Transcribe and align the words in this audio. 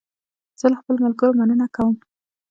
زه 0.59 0.65
له 0.71 0.75
خپلو 0.79 0.97
ملګرو 1.05 1.37
مننه 1.39 1.67
کوم. 1.75 1.95